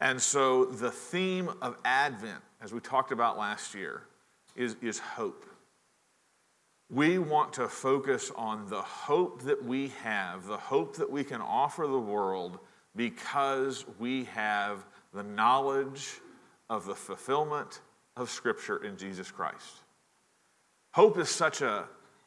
[0.00, 4.02] And so the theme of Advent, as we talked about last year,
[4.54, 5.46] is, is hope.
[6.90, 11.40] We want to focus on the hope that we have, the hope that we can
[11.40, 12.58] offer the world
[12.94, 16.20] because we have the knowledge
[16.70, 17.80] of the fulfillment
[18.16, 19.82] of Scripture in Jesus Christ.
[20.94, 21.84] Hope is such a,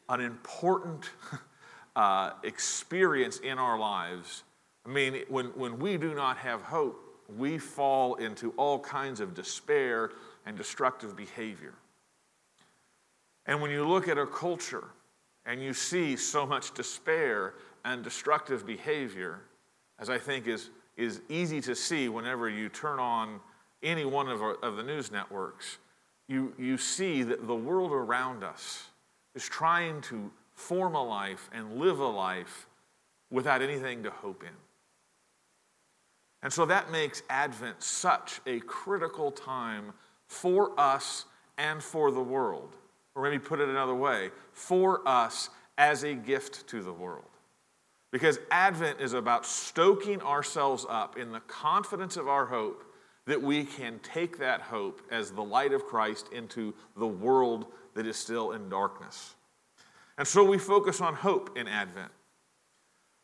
[0.09, 1.09] an important
[1.95, 4.43] uh, experience in our lives.
[4.85, 9.33] I mean, when, when we do not have hope, we fall into all kinds of
[9.33, 10.11] despair
[10.45, 11.73] and destructive behavior.
[13.45, 14.85] And when you look at our culture
[15.45, 19.39] and you see so much despair and destructive behavior,
[19.99, 23.39] as I think is, is easy to see whenever you turn on
[23.81, 25.77] any one of, our, of the news networks,
[26.27, 28.89] you, you see that the world around us
[29.33, 32.67] is trying to form a life and live a life
[33.31, 34.68] without anything to hope in.
[36.41, 39.93] And so that makes Advent such a critical time
[40.27, 41.25] for us
[41.57, 42.75] and for the world.
[43.15, 47.25] Or maybe put it another way, for us as a gift to the world.
[48.11, 52.83] Because Advent is about stoking ourselves up in the confidence of our hope
[53.25, 58.07] that we can take that hope as the light of Christ into the world that
[58.07, 59.35] is still in darkness.
[60.17, 62.11] And so we focus on hope in Advent.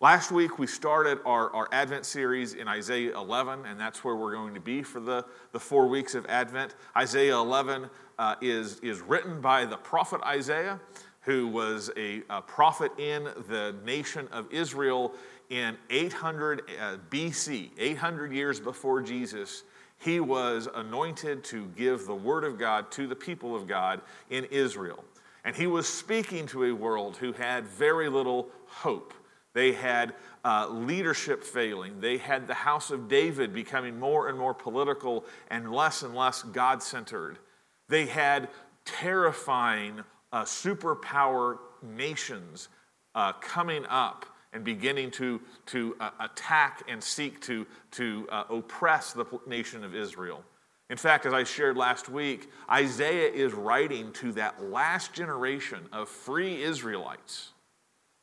[0.02, 4.34] Last week, we started our, our Advent series in Isaiah 11, and that's where we're
[4.34, 6.76] going to be for the, the four weeks of Advent.
[6.98, 10.82] Isaiah 11 uh, is, is written by the prophet Isaiah,
[11.22, 15.14] who was a, a prophet in the nation of Israel
[15.50, 19.64] in 800 uh, BC, 800 years before Jesus.
[20.00, 24.44] He was anointed to give the word of God to the people of God in
[24.52, 25.06] Israel.
[25.46, 29.14] And he was speaking to a world who had very little hope
[29.56, 32.00] they had uh, leadership failing.
[32.02, 36.44] They had the house of David becoming more and more political and less and less
[36.44, 37.40] God centered.
[37.88, 38.50] They had
[38.84, 42.68] terrifying uh, superpower nations
[43.16, 49.14] uh, coming up and beginning to, to uh, attack and seek to, to uh, oppress
[49.14, 50.44] the nation of Israel.
[50.90, 56.10] In fact, as I shared last week, Isaiah is writing to that last generation of
[56.10, 57.54] free Israelites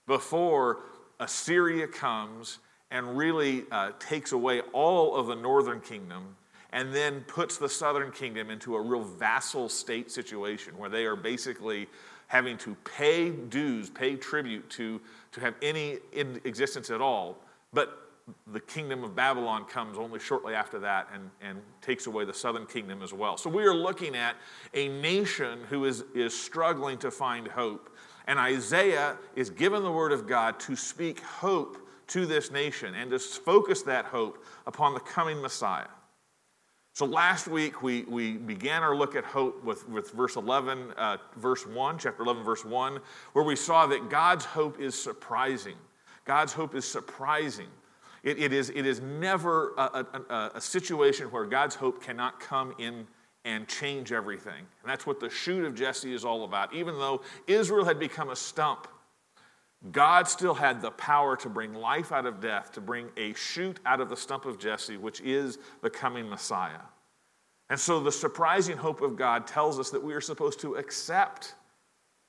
[0.07, 0.81] before
[1.23, 2.59] Assyria comes
[2.91, 6.37] and really uh, takes away all of the northern kingdom
[6.73, 11.17] and then puts the southern kingdom into a real vassal state situation where they are
[11.17, 11.87] basically
[12.27, 15.01] having to pay dues, pay tribute to,
[15.33, 17.39] to have any existence at all.
[17.73, 17.99] But
[18.53, 22.67] the kingdom of Babylon comes only shortly after that and, and takes away the southern
[22.67, 23.37] kingdom as well.
[23.37, 24.37] So we are looking at
[24.75, 27.92] a nation who is, is struggling to find hope.
[28.27, 31.79] And Isaiah is given the word of God to speak hope
[32.09, 35.89] to this nation and to focus that hope upon the coming Messiah.
[36.95, 41.17] So last week we, we began our look at hope with, with verse 11, uh,
[41.37, 42.99] verse 1, chapter 11, verse 1,
[43.33, 45.77] where we saw that God's hope is surprising.
[46.27, 47.69] God's hope is surprising.
[48.23, 52.75] It, it, is, it is never a, a, a situation where God's hope cannot come
[52.79, 53.07] in
[53.45, 54.55] and change everything.
[54.83, 56.73] And that's what the shoot of Jesse is all about.
[56.75, 58.87] Even though Israel had become a stump,
[59.91, 63.81] God still had the power to bring life out of death, to bring a shoot
[63.85, 66.81] out of the stump of Jesse, which is the coming Messiah.
[67.69, 71.55] And so the surprising hope of God tells us that we are supposed to accept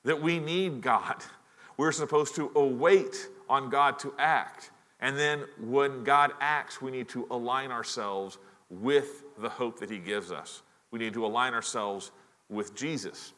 [0.04, 1.16] that we need God.
[1.76, 4.70] We're supposed to await on God to act.
[5.00, 8.38] And then when God acts, we need to align ourselves
[8.70, 10.62] with the hope that He gives us.
[10.94, 12.12] We need to align ourselves
[12.48, 13.32] with Jesus.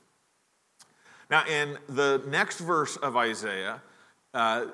[1.31, 3.81] Now, in the next verse of Isaiah,
[4.35, 4.67] uh,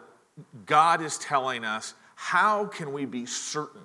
[0.67, 3.83] God is telling us how can we be certain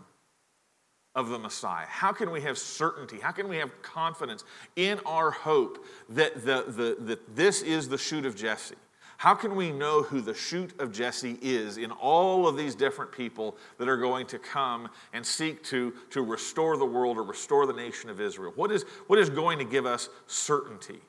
[1.14, 1.86] of the Messiah?
[1.88, 3.20] How can we have certainty?
[3.20, 4.44] How can we have confidence
[4.76, 8.74] in our hope that, the, the, that this is the shoot of Jesse?
[9.18, 13.12] How can we know who the shoot of Jesse is in all of these different
[13.12, 17.66] people that are going to come and seek to, to restore the world or restore
[17.66, 18.54] the nation of Israel?
[18.56, 21.00] What is, what is going to give us certainty?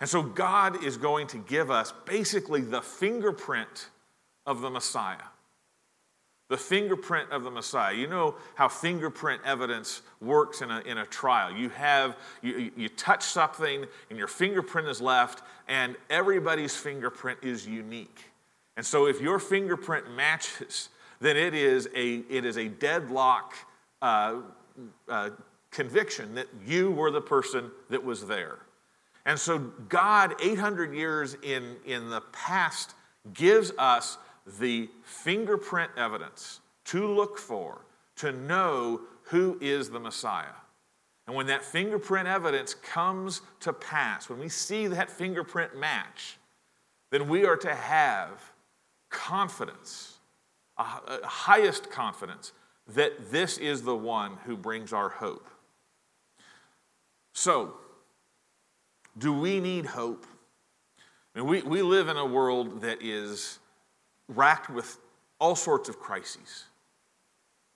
[0.00, 3.90] And so God is going to give us basically the fingerprint
[4.46, 5.18] of the Messiah
[6.48, 7.94] the fingerprint of the Messiah.
[7.94, 11.52] You know how fingerprint evidence works in a, in a trial.
[11.52, 17.66] You have, you, you touch something and your fingerprint is left, and everybody's fingerprint is
[17.66, 18.24] unique.
[18.76, 20.88] And so if your fingerprint matches,
[21.20, 23.54] then it is a, it is a deadlock
[24.00, 24.36] uh,
[25.08, 25.30] uh,
[25.70, 28.58] conviction that you were the person that was there.
[29.26, 32.94] And so God, 800 years in, in the past,
[33.34, 34.16] gives us
[34.58, 37.84] the fingerprint evidence to look for,
[38.16, 40.46] to know who is the Messiah.
[41.26, 46.38] And when that fingerprint evidence comes to pass, when we see that fingerprint match,
[47.10, 48.52] then we are to have
[49.10, 50.18] confidence,
[50.78, 50.86] a,
[51.24, 52.52] highest confidence,
[52.94, 55.50] that this is the one who brings our hope.
[57.34, 57.74] So,
[59.18, 60.24] do we need hope?
[61.34, 63.58] I mean, we, we live in a world that is
[64.28, 64.98] racked with
[65.40, 66.64] all sorts of crises,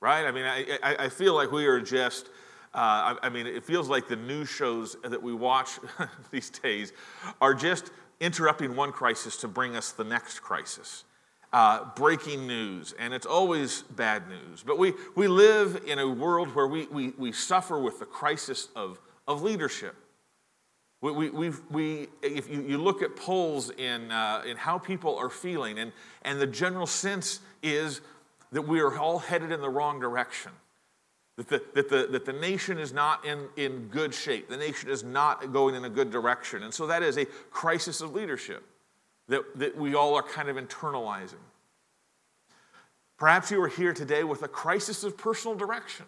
[0.01, 0.27] right?
[0.27, 2.27] I mean, I, I, feel like we are just,
[2.75, 5.79] uh, I, I mean, it feels like the news shows that we watch
[6.31, 6.93] these days
[7.41, 7.91] are just
[8.21, 11.05] interrupting one crisis to bring us the next crisis.
[11.53, 14.63] Uh, breaking news, and it's always bad news.
[14.63, 18.69] But we, we live in a world where we, we, we suffer with the crisis
[18.75, 18.99] of,
[19.29, 19.95] of leadership.
[21.03, 25.17] We, we, we, we, if you, you look at polls in, uh, in how people
[25.17, 28.01] are feeling, and, and the general sense is
[28.53, 30.53] that we are all headed in the wrong direction.
[31.37, 34.49] That the, that the, that the nation is not in, in good shape.
[34.49, 36.63] The nation is not going in a good direction.
[36.63, 38.63] And so that is a crisis of leadership
[39.29, 41.35] that, that we all are kind of internalizing.
[43.19, 46.07] Perhaps you are here today with a crisis of personal direction.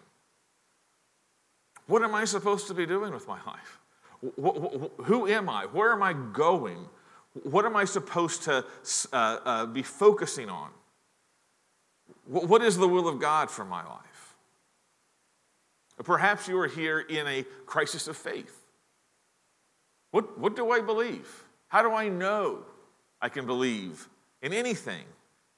[1.87, 3.79] What am I supposed to be doing with my life?
[4.37, 5.65] Who am I?
[5.65, 6.87] Where am I going?
[7.43, 8.65] What am I supposed to
[9.11, 10.69] uh, uh, be focusing on?
[12.25, 14.35] What is the will of God for my life?
[16.03, 18.65] Perhaps you are here in a crisis of faith.
[20.11, 21.43] What, what do I believe?
[21.67, 22.65] How do I know
[23.21, 24.07] I can believe
[24.41, 25.03] in anything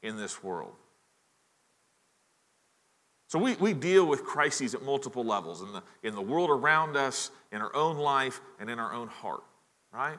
[0.01, 0.73] in this world?
[3.27, 6.95] So we, we deal with crises at multiple levels in the, in the world around
[6.95, 9.43] us, in our own life, and in our own heart,
[9.93, 10.17] right?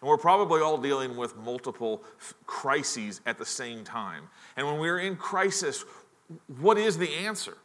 [0.00, 2.04] And we're probably all dealing with multiple
[2.46, 4.24] crises at the same time.
[4.54, 5.86] And when we're in crisis,
[6.60, 7.56] what is the answer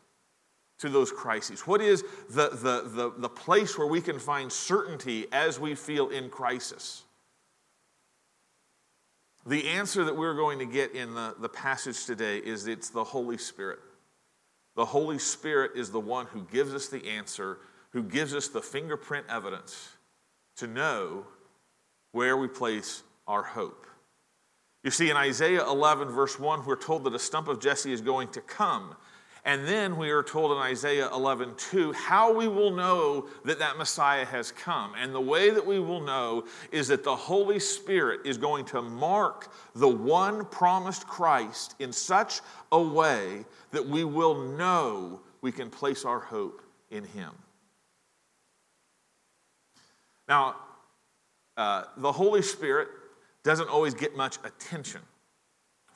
[0.78, 1.68] to those crises?
[1.68, 6.10] What is the, the, the, the place where we can find certainty as we feel
[6.10, 7.04] in crisis?
[9.46, 13.04] The answer that we're going to get in the, the passage today is it's the
[13.04, 13.80] Holy Spirit.
[14.80, 17.58] The Holy Spirit is the one who gives us the answer,
[17.90, 19.90] who gives us the fingerprint evidence
[20.56, 21.26] to know
[22.14, 23.86] where we place our hope.
[24.86, 28.00] You see, in Isaiah 11, verse 1, we're told that a stump of Jesse is
[28.00, 28.96] going to come
[29.46, 33.78] and then we are told in Isaiah 11, 2, how we will know that that
[33.78, 34.94] Messiah has come.
[34.98, 38.82] And the way that we will know is that the Holy Spirit is going to
[38.82, 42.42] mark the one promised Christ in such
[42.72, 47.32] a way that we will know we can place our hope in Him.
[50.28, 50.58] Now,
[51.56, 52.90] uh, the Holy Spirit
[53.44, 55.02] doesn't always get much attention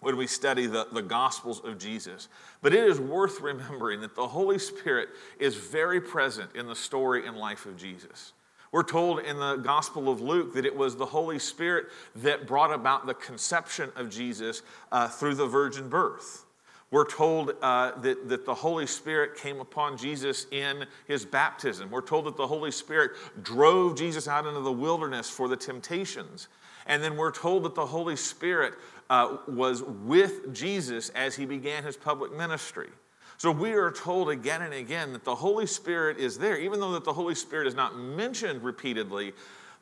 [0.03, 2.27] when we study the, the Gospels of Jesus.
[2.61, 5.09] But it is worth remembering that the Holy Spirit
[5.39, 8.33] is very present in the story and life of Jesus.
[8.71, 12.73] We're told in the Gospel of Luke that it was the Holy Spirit that brought
[12.73, 16.45] about the conception of Jesus uh, through the virgin birth.
[16.89, 21.89] We're told uh, that, that the Holy Spirit came upon Jesus in his baptism.
[21.89, 23.11] We're told that the Holy Spirit
[23.41, 26.49] drove Jesus out into the wilderness for the temptations.
[26.85, 28.73] And then we're told that the Holy Spirit
[29.09, 32.89] uh, was with Jesus as he began his public ministry.
[33.37, 36.93] So we are told again and again that the Holy Spirit is there, even though
[36.93, 39.33] that the Holy Spirit is not mentioned repeatedly.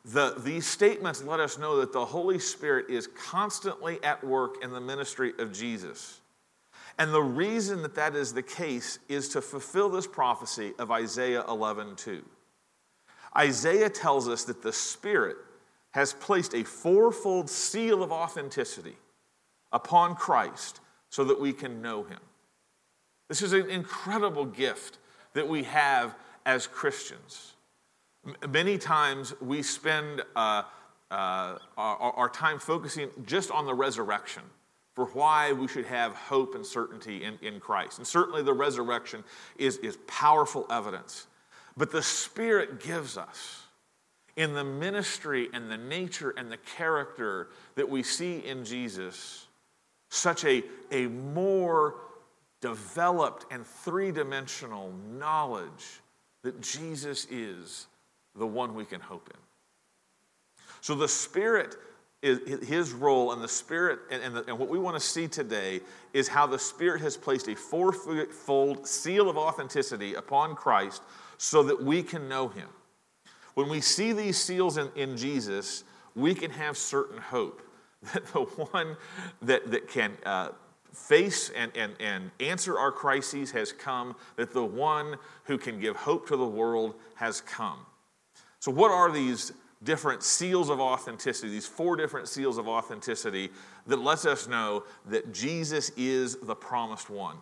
[0.04, 4.72] The, these statements let us know that the Holy Spirit is constantly at work in
[4.72, 6.20] the ministry of Jesus.
[6.98, 11.44] And the reason that that is the case is to fulfill this prophecy of Isaiah
[11.48, 12.24] 11 2.
[13.36, 15.36] Isaiah tells us that the Spirit
[15.92, 18.96] has placed a fourfold seal of authenticity
[19.72, 20.80] upon Christ
[21.10, 22.18] so that we can know him.
[23.28, 24.98] This is an incredible gift
[25.34, 27.54] that we have as Christians.
[28.48, 30.62] Many times we spend uh,
[31.10, 34.42] uh, our, our, time focusing just on the resurrection
[34.94, 37.98] for why we should have hope and certainty in, in Christ.
[37.98, 39.24] And certainly the resurrection
[39.56, 41.26] is, is powerful evidence.
[41.76, 43.61] But the Spirit gives us
[44.36, 49.46] in the ministry and the nature and the character that we see in Jesus
[50.08, 51.94] such a, a more
[52.60, 56.00] developed and three dimensional knowledge
[56.42, 57.86] that Jesus is
[58.36, 59.40] the one we can hope in.
[60.80, 61.76] So the Spirit
[62.22, 65.26] is his role and the Spirit, and, and, the, and what we want to see
[65.26, 65.80] today
[66.12, 71.02] is how the Spirit has placed a fourfold seal of authenticity upon Christ
[71.38, 72.68] so that we can know him.
[73.54, 77.62] When we see these seals in, in Jesus, we can have certain hope
[78.12, 78.96] that the one
[79.42, 80.48] that, that can uh,
[80.92, 85.96] face and, and, and answer our crises has come, that the one who can give
[85.96, 87.78] hope to the world has come.
[88.58, 93.50] So, what are these different seals of authenticity, these four different seals of authenticity
[93.86, 97.36] that lets us know that Jesus is the promised one?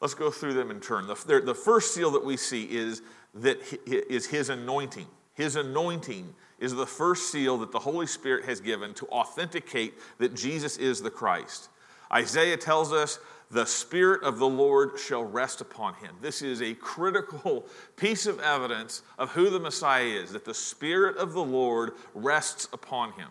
[0.00, 1.06] Let's go through them in turn.
[1.06, 3.02] The, the first seal that we see is
[3.42, 5.06] that is his anointing.
[5.34, 10.34] His anointing is the first seal that the Holy Spirit has given to authenticate that
[10.34, 11.68] Jesus is the Christ.
[12.12, 13.18] Isaiah tells us,
[13.50, 16.14] the Spirit of the Lord shall rest upon him.
[16.20, 17.66] This is a critical
[17.96, 22.68] piece of evidence of who the Messiah is, that the Spirit of the Lord rests
[22.72, 23.28] upon him.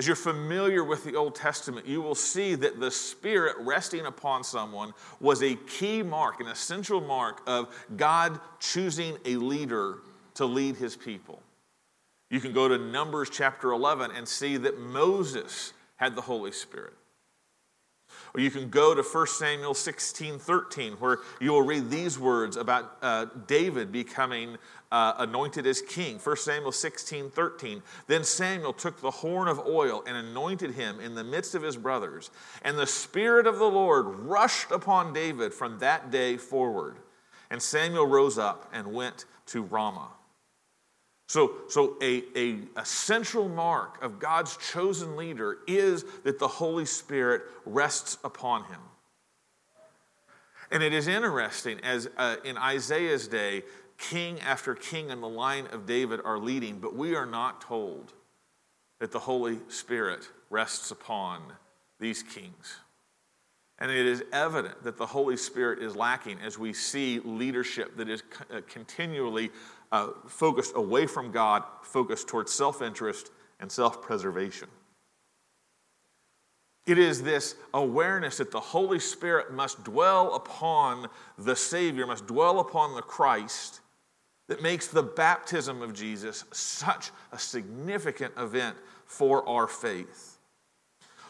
[0.00, 4.42] As you're familiar with the Old Testament, you will see that the Spirit resting upon
[4.42, 9.98] someone was a key mark, an essential mark of God choosing a leader
[10.36, 11.42] to lead his people.
[12.30, 16.94] You can go to Numbers chapter 11 and see that Moses had the Holy Spirit.
[18.34, 22.56] Or you can go to 1 Samuel 16 13, where you will read these words
[22.56, 24.56] about uh, David becoming
[24.92, 26.18] uh, anointed as king.
[26.18, 27.82] 1 Samuel 16 13.
[28.06, 31.76] Then Samuel took the horn of oil and anointed him in the midst of his
[31.76, 32.30] brothers.
[32.62, 36.96] And the Spirit of the Lord rushed upon David from that day forward.
[37.50, 40.10] And Samuel rose up and went to Ramah.
[41.30, 46.84] So, so a, a, a, central mark of God's chosen leader is that the Holy
[46.84, 48.80] Spirit rests upon him.
[50.72, 53.62] And it is interesting, as uh, in Isaiah's day,
[53.96, 58.12] king after king in the line of David are leading, but we are not told
[58.98, 61.42] that the Holy Spirit rests upon
[62.00, 62.78] these kings.
[63.78, 68.08] And it is evident that the Holy Spirit is lacking as we see leadership that
[68.08, 69.52] is uh, continually
[69.92, 74.68] uh, focused away from God, focused towards self interest and self preservation.
[76.86, 82.60] It is this awareness that the Holy Spirit must dwell upon the Savior, must dwell
[82.60, 83.80] upon the Christ,
[84.48, 90.38] that makes the baptism of Jesus such a significant event for our faith.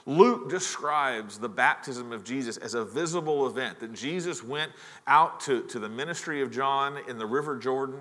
[0.07, 4.73] Luke describes the baptism of Jesus as a visible event, that Jesus went
[5.07, 8.01] out to, to the ministry of John in the River Jordan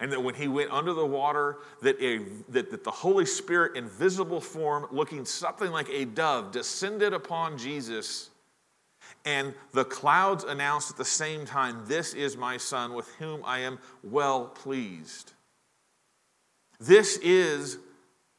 [0.00, 3.76] and that when he went under the water, that, a, that, that the Holy Spirit
[3.76, 8.30] in visible form, looking something like a dove, descended upon Jesus.
[9.24, 13.60] And the clouds announced at the same time, This is my Son with whom I
[13.60, 15.32] am well pleased.
[16.80, 17.78] This is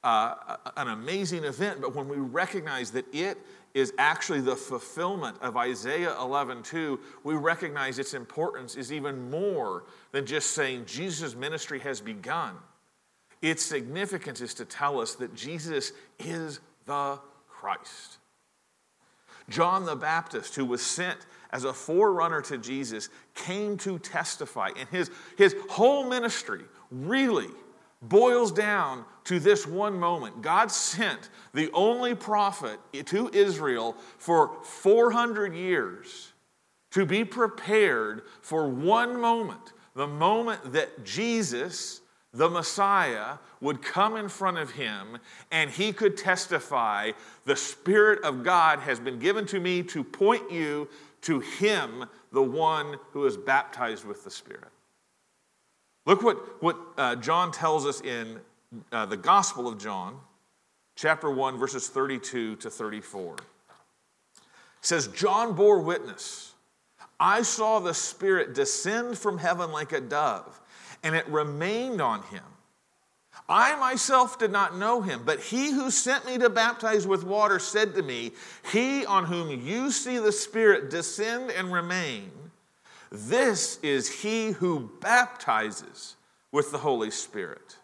[0.06, 3.40] uh, an amazing event, but when we recognize that it
[3.74, 10.28] is actually the fulfillment of Isaiah 11:2, we recognize its importance is even more than
[10.28, 12.56] just saying Jesus' ministry has begun.
[13.42, 17.20] Its significance is to tell us that Jesus is the
[17.50, 18.20] Christ.
[19.50, 24.88] John the Baptist, who was sent as a forerunner to Jesus, came to testify, and
[24.90, 27.50] his, his whole ministry really
[28.10, 30.42] boils down to this one moment.
[30.42, 36.34] God sent the only prophet to Israel for 400 years
[36.92, 42.02] to be prepared for one moment the moment that Jesus,
[42.34, 45.18] the Messiah, would come in front of him
[45.52, 47.12] and he could testify,
[47.46, 50.88] The Spirit of God has been given to me to point you
[51.22, 54.75] to him, the one who is baptized with the Spirit.
[56.06, 58.40] Look what, what uh, John tells us in
[58.92, 60.20] uh, the Gospel of John,
[60.96, 63.34] chapter 1, verses 32 to 34.
[63.36, 63.42] It
[64.82, 66.54] says, John bore witness
[67.20, 70.60] I saw the Spirit descend from heaven like a dove,
[71.02, 72.44] and it remained on him.
[73.48, 77.60] I myself did not know him, but he who sent me to baptize with water
[77.60, 78.32] said to me,
[78.72, 82.32] He on whom you see the Spirit descend and remain,
[83.12, 86.16] this is he who baptizes
[86.52, 87.78] with the Holy Spirit.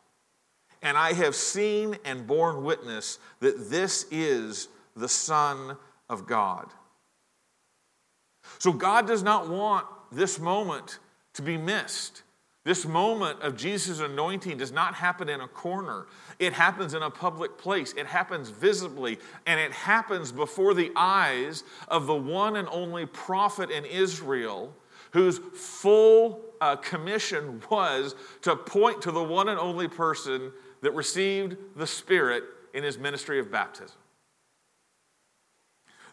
[0.82, 5.78] And I have seen and borne witness that this is the Son
[6.10, 6.68] of God.
[8.58, 11.00] So God does not want this moment
[11.34, 12.24] to be missed.
[12.64, 16.06] This moment of Jesus' anointing does not happen in a corner.
[16.38, 17.94] It happens in a public place.
[17.94, 23.72] It happens visibly, and it happens before the eyes of the one and only prophet
[23.72, 24.76] in Israel
[25.12, 30.52] whose full uh, commission was to point to the one and only person
[30.82, 33.98] that received the Spirit in his ministry of baptism.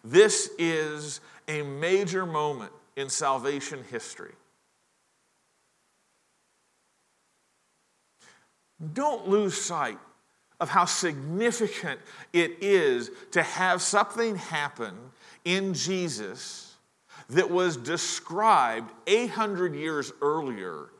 [0.04, 4.32] This is a major moment in salvation history.
[8.92, 9.98] Don't lose sight
[10.60, 12.00] of how significant
[12.32, 14.94] it is to have something happen
[15.44, 16.67] in Jesus
[17.30, 20.90] that was described 800 years earlier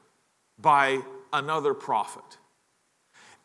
[0.59, 1.01] by
[1.33, 2.39] another prophet.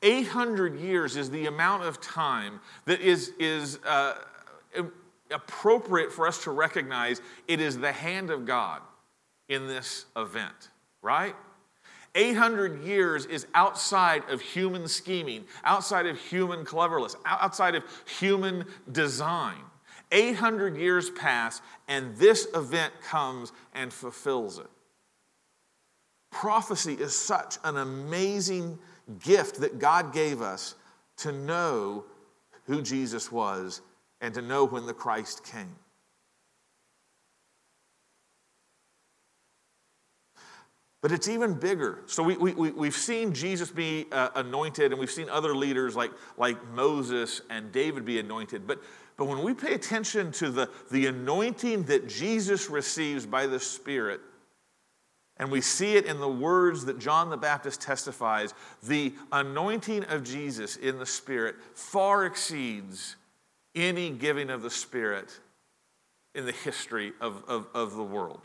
[0.01, 4.15] 800 years is the amount of time that is, is uh,
[5.31, 8.81] appropriate for us to recognize it is the hand of God
[9.47, 10.69] in this event,
[11.01, 11.35] right?
[12.15, 17.83] 800 years is outside of human scheming, outside of human cleverness, outside of
[18.19, 19.57] human design.
[20.13, 24.70] 800 years pass, and this event comes and fulfills it.
[26.32, 28.79] Prophecy is such an amazing
[29.20, 30.75] gift that God gave us
[31.17, 32.05] to know
[32.65, 33.82] who Jesus was
[34.22, 35.75] and to know when the Christ came.
[41.01, 42.00] But it's even bigger.
[42.05, 46.12] So we, we, we've seen Jesus be uh, anointed, and we've seen other leaders like,
[46.38, 48.65] like Moses and David be anointed.
[48.65, 48.79] But,
[49.17, 54.22] but when we pay attention to the, the anointing that Jesus receives by the Spirit,
[55.38, 58.53] and we see it in the words that John the Baptist testifies,
[58.84, 63.15] the anointing of Jesus in the Spirit far exceeds
[63.75, 65.39] any giving of the Spirit
[66.36, 68.41] in the history of, of, of the world.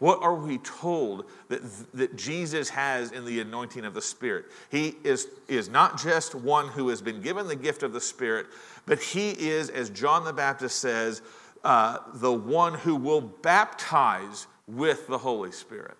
[0.00, 1.60] What are we told that,
[1.92, 4.46] that Jesus has in the anointing of the Spirit?
[4.70, 8.46] He is, is not just one who has been given the gift of the Spirit,
[8.86, 11.20] but he is, as John the Baptist says,
[11.64, 15.98] uh, the one who will baptize with the Holy Spirit.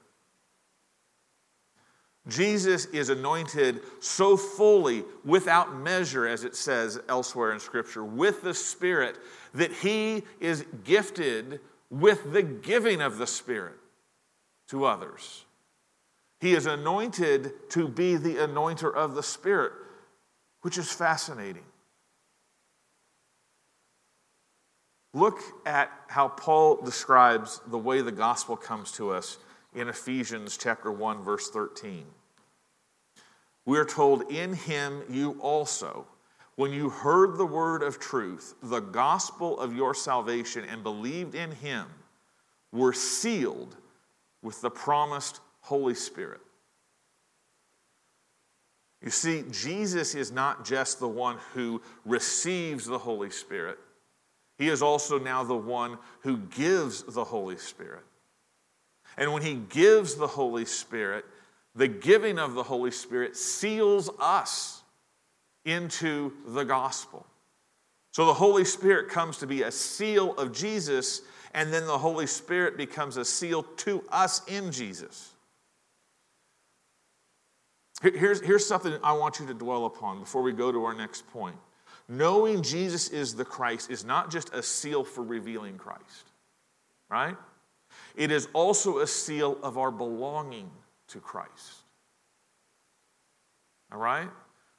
[2.26, 8.54] Jesus is anointed so fully, without measure, as it says elsewhere in Scripture, with the
[8.54, 9.18] Spirit,
[9.52, 13.74] that he is gifted with the giving of the Spirit
[14.70, 15.44] to others.
[16.40, 19.72] He is anointed to be the anointer of the Spirit,
[20.62, 21.64] which is fascinating.
[25.12, 29.38] Look at how Paul describes the way the gospel comes to us
[29.74, 32.04] in Ephesians chapter 1 verse 13.
[33.66, 36.06] We are told in him you also
[36.54, 41.50] when you heard the word of truth the gospel of your salvation and believed in
[41.50, 41.86] him
[42.72, 43.76] were sealed
[44.42, 46.40] with the promised Holy Spirit.
[49.02, 53.78] You see, Jesus is not just the one who receives the Holy Spirit,
[54.58, 58.04] He is also now the one who gives the Holy Spirit.
[59.16, 61.24] And when He gives the Holy Spirit,
[61.74, 64.82] the giving of the Holy Spirit seals us
[65.64, 67.26] into the gospel.
[68.12, 72.26] So the Holy Spirit comes to be a seal of Jesus and then the Holy
[72.26, 75.32] Spirit becomes a seal to us in Jesus.
[78.02, 81.28] Here's, here's something I want you to dwell upon before we go to our next
[81.28, 81.56] point.
[82.08, 86.30] Knowing Jesus is the Christ is not just a seal for revealing Christ,
[87.08, 87.36] right?
[88.16, 90.70] It is also a seal of our belonging
[91.08, 91.74] to Christ.
[93.92, 94.30] All right?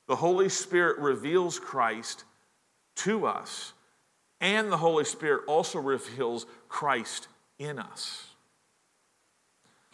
[0.07, 2.23] The Holy Spirit reveals Christ
[2.97, 3.73] to us
[4.41, 7.27] and the Holy Spirit also reveals Christ
[7.59, 8.29] in us.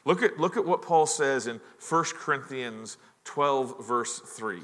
[0.05, 1.59] Look at, look at what Paul says in
[1.89, 4.59] 1 Corinthians 12, verse 3.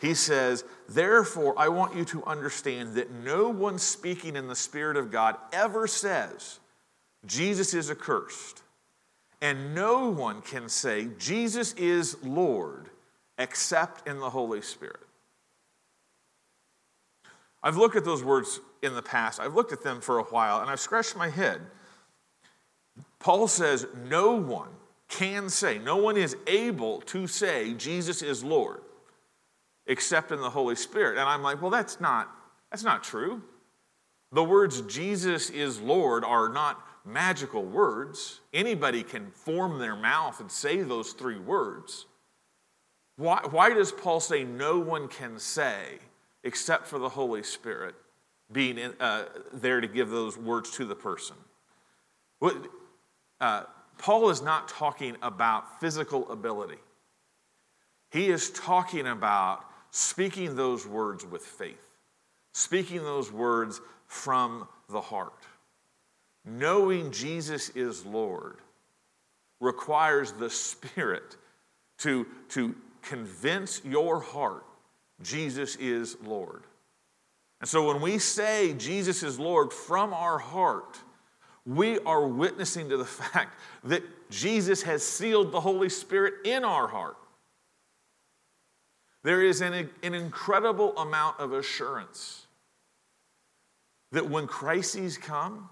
[0.00, 4.98] He says, Therefore, I want you to understand that no one speaking in the Spirit
[4.98, 6.60] of God ever says,
[7.26, 8.62] Jesus is accursed.
[9.40, 12.90] And no one can say, Jesus is Lord,
[13.38, 15.03] except in the Holy Spirit.
[17.64, 20.60] I've looked at those words in the past, I've looked at them for a while,
[20.60, 21.60] and I've scratched my head.
[23.18, 24.68] Paul says, No one
[25.08, 28.80] can say, no one is able to say Jesus is Lord
[29.86, 31.18] except in the Holy Spirit.
[31.18, 32.30] And I'm like, well, that's not,
[32.70, 33.42] that's not true.
[34.32, 38.40] The words Jesus is Lord are not magical words.
[38.52, 42.06] Anybody can form their mouth and say those three words.
[43.16, 45.98] Why, why does Paul say no one can say?
[46.44, 47.94] Except for the Holy Spirit
[48.52, 51.36] being in, uh, there to give those words to the person.
[52.38, 52.56] What,
[53.40, 53.64] uh,
[53.98, 56.78] Paul is not talking about physical ability,
[58.10, 61.88] he is talking about speaking those words with faith,
[62.52, 65.32] speaking those words from the heart.
[66.44, 68.58] Knowing Jesus is Lord
[69.60, 71.36] requires the Spirit
[71.98, 74.64] to, to convince your heart
[75.22, 76.62] Jesus is Lord.
[77.60, 80.98] And so when we say Jesus is Lord from our heart,
[81.66, 86.88] we are witnessing to the fact that Jesus has sealed the Holy Spirit in our
[86.88, 87.16] heart.
[89.22, 92.46] There is an, an incredible amount of assurance
[94.12, 95.70] that when crises come,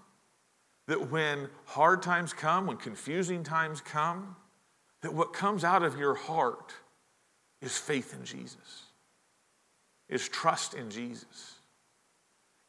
[0.87, 4.35] that when hard times come, when confusing times come,
[5.01, 6.73] that what comes out of your heart
[7.61, 8.82] is faith in Jesus,
[10.13, 11.55] is trust in Jesus,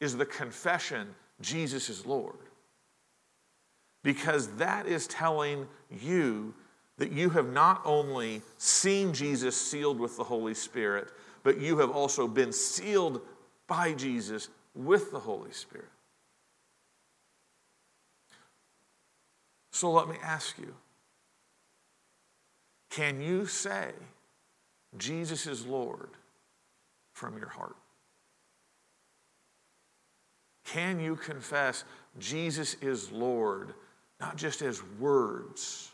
[0.00, 2.37] is the confession Jesus is Lord.
[4.02, 6.54] Because that is telling you
[6.96, 11.09] that you have not only seen Jesus sealed with the Holy Spirit,
[11.42, 13.20] but you have also been sealed
[13.66, 15.88] by Jesus with the Holy Spirit.
[19.70, 20.74] So let me ask you
[22.90, 23.90] can you say
[24.96, 26.11] Jesus is Lord
[27.14, 27.77] from your heart?
[30.64, 31.85] Can you confess
[32.18, 33.74] Jesus is Lord,
[34.20, 35.90] not just as words,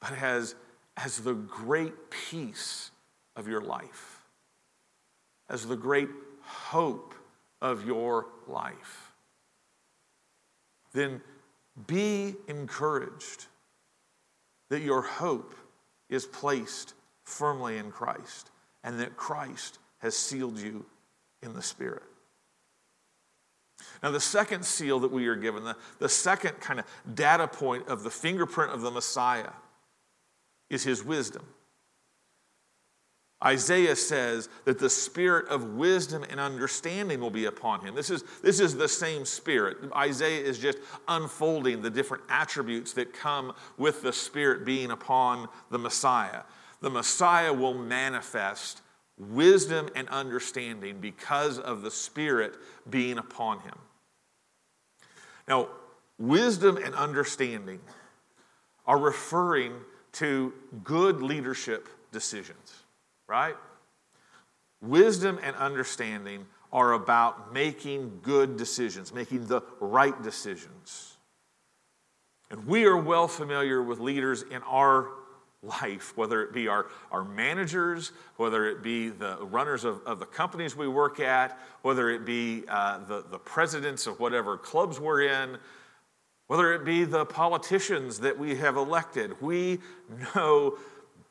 [0.00, 0.54] but as,
[0.96, 2.90] as the great peace
[3.36, 4.22] of your life,
[5.48, 6.08] as the great
[6.42, 7.14] hope
[7.60, 9.12] of your life?
[10.92, 11.20] Then
[11.86, 13.46] be encouraged
[14.68, 15.54] that your hope
[16.08, 18.50] is placed firmly in Christ
[18.82, 20.84] and that Christ has sealed you
[21.42, 22.02] in the Spirit.
[24.02, 27.88] Now, the second seal that we are given, the, the second kind of data point
[27.88, 29.50] of the fingerprint of the Messiah,
[30.68, 31.44] is his wisdom.
[33.42, 37.94] Isaiah says that the spirit of wisdom and understanding will be upon him.
[37.94, 39.78] This is, this is the same spirit.
[39.96, 40.76] Isaiah is just
[41.08, 46.42] unfolding the different attributes that come with the spirit being upon the Messiah.
[46.82, 48.82] The Messiah will manifest
[49.20, 52.54] wisdom and understanding because of the spirit
[52.88, 53.78] being upon him.
[55.46, 55.68] Now,
[56.18, 57.80] wisdom and understanding
[58.86, 59.74] are referring
[60.12, 60.52] to
[60.82, 62.80] good leadership decisions
[63.30, 63.54] right?
[64.82, 71.16] Wisdom and understanding are about making good decisions, making the right decisions.
[72.50, 75.10] And we are well familiar with leaders in our
[75.62, 80.26] life, whether it be our, our managers, whether it be the runners of, of the
[80.26, 85.22] companies we work at, whether it be uh, the, the presidents of whatever clubs we're
[85.22, 85.58] in,
[86.46, 89.40] whether it be the politicians that we have elected.
[89.40, 89.78] We
[90.34, 90.78] know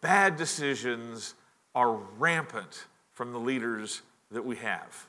[0.02, 1.34] bad decisions
[1.74, 5.08] are rampant from the leaders that we have.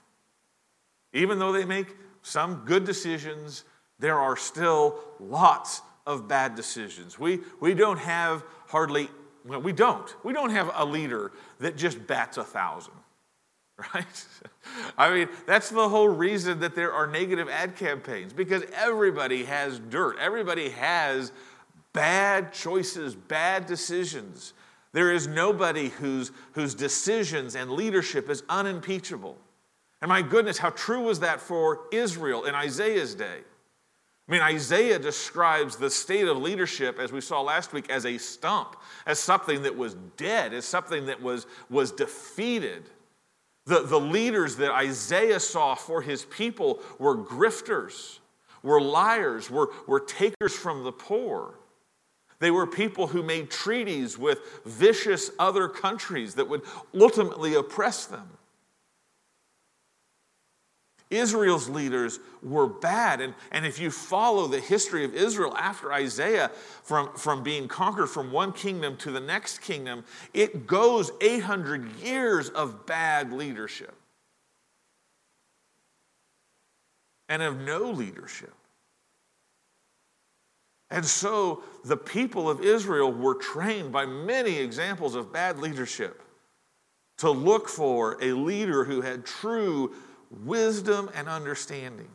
[1.12, 3.64] Even though they make some good decisions,
[3.98, 7.18] there are still lots of bad decisions.
[7.18, 9.08] We, we don't have hardly,
[9.44, 10.14] well, we don't.
[10.24, 12.94] We don't have a leader that just bats a thousand,
[13.94, 14.26] right?
[14.98, 19.78] I mean, that's the whole reason that there are negative ad campaigns because everybody has
[19.78, 21.32] dirt, everybody has
[21.92, 24.52] bad choices, bad decisions.
[24.92, 29.38] There is nobody whose, whose decisions and leadership is unimpeachable.
[30.02, 33.40] And my goodness, how true was that for Israel in Isaiah's day?
[34.30, 38.16] I mean, Isaiah describes the state of leadership, as we saw last week, as a
[38.16, 42.84] stump, as something that was dead, as something that was, was defeated.
[43.66, 48.20] The, the leaders that Isaiah saw for his people were grifters,
[48.62, 51.54] were liars, were, were takers from the poor.
[52.38, 56.62] They were people who made treaties with vicious other countries that would
[56.94, 58.28] ultimately oppress them.
[61.10, 63.20] Israel's leaders were bad.
[63.20, 66.50] And, and if you follow the history of Israel after Isaiah,
[66.82, 72.48] from, from being conquered from one kingdom to the next kingdom, it goes 800 years
[72.48, 73.94] of bad leadership
[77.28, 78.52] and of no leadership.
[80.90, 86.22] And so the people of Israel were trained by many examples of bad leadership
[87.18, 89.94] to look for a leader who had true
[90.30, 92.08] wisdom and understanding.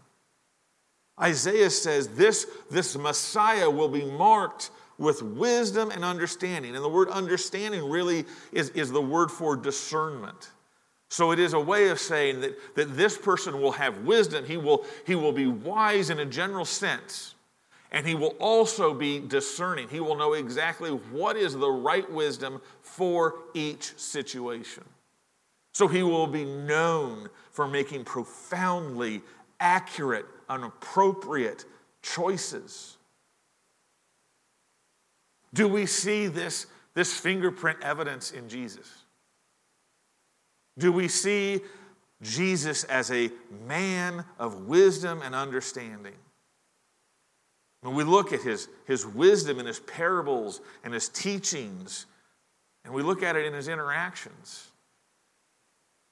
[1.21, 6.75] Isaiah says this, this Messiah will be marked with wisdom and understanding.
[6.75, 10.51] And the word understanding really is, is the word for discernment.
[11.09, 14.45] So it is a way of saying that, that this person will have wisdom.
[14.45, 17.35] He will, he will be wise in a general sense.
[17.91, 19.87] And he will also be discerning.
[19.87, 24.83] He will know exactly what is the right wisdom for each situation.
[25.73, 29.21] So he will be known for making profoundly
[29.61, 31.63] accurate and appropriate
[32.03, 32.97] choices.
[35.53, 38.91] Do we see this, this fingerprint evidence in Jesus?
[40.77, 41.61] Do we see
[42.21, 43.31] Jesus as a
[43.65, 46.15] man of wisdom and understanding?
[47.79, 52.05] When we look at his, his wisdom and his parables and his teachings,
[52.83, 54.71] and we look at it in his interactions,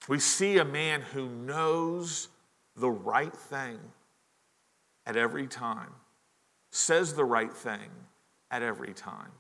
[0.08, 2.28] We see a man who knows
[2.76, 3.80] the right thing
[5.06, 5.92] at every time,
[6.72, 7.90] says the right thing
[8.52, 9.32] at every time,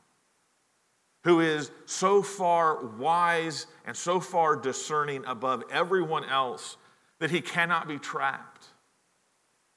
[1.24, 6.78] who is so far wise and so far discerning above everyone else
[7.20, 8.68] that he cannot be trapped,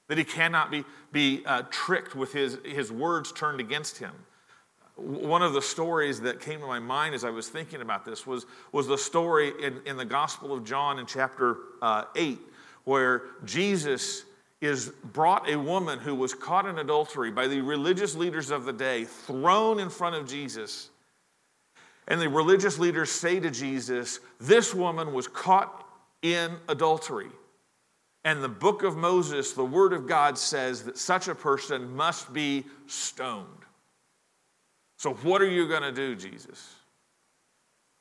[0.09, 4.13] that he cannot be, be uh, tricked with his, his words turned against him.
[4.97, 8.27] One of the stories that came to my mind as I was thinking about this
[8.27, 12.39] was, was the story in, in the Gospel of John in chapter uh, 8,
[12.85, 14.25] where Jesus
[14.63, 18.73] is brought a woman who was caught in adultery by the religious leaders of the
[18.73, 20.89] day, thrown in front of Jesus.
[22.09, 25.87] And the religious leaders say to Jesus, This woman was caught
[26.23, 27.29] in adultery.
[28.25, 32.33] And the book of Moses, the word of God, says that such a person must
[32.33, 33.66] be stoned.
[34.97, 36.75] So, what are you going to do, Jesus?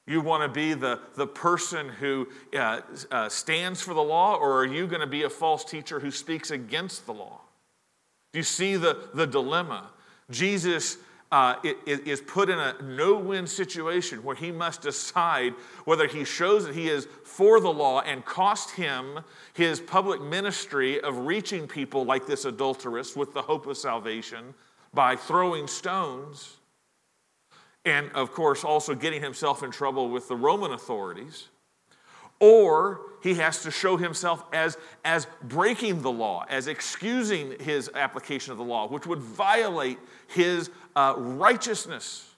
[0.07, 2.81] You want to be the, the person who uh,
[3.11, 6.11] uh, stands for the law, or are you going to be a false teacher who
[6.11, 7.41] speaks against the law?
[8.31, 9.89] Do you see the, the dilemma?
[10.29, 10.97] Jesus
[11.31, 11.55] uh,
[11.85, 15.53] is put in a no win situation where he must decide
[15.85, 19.19] whether he shows that he is for the law and cost him
[19.53, 24.53] his public ministry of reaching people like this adulteress with the hope of salvation
[24.93, 26.57] by throwing stones
[27.85, 31.49] and of course also getting himself in trouble with the Roman authorities,
[32.39, 38.51] or he has to show himself as, as breaking the law, as excusing his application
[38.51, 42.29] of the law, which would violate his uh, righteousness.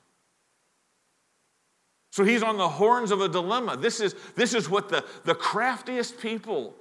[2.12, 3.78] So he's on the horns of a dilemma.
[3.78, 6.74] This is, this is what the, the craftiest people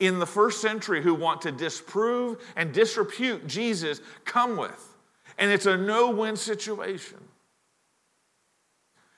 [0.00, 4.96] in the first century who want to disprove and disrepute Jesus come with.
[5.38, 7.18] And it's a no win situation